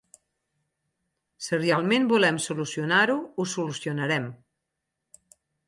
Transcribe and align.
Si 1.47 1.59
realment 1.59 2.09
volem 2.13 2.41
solucionar-ho, 2.47 3.21
ho 3.39 3.47
solucionarem. 3.55 4.29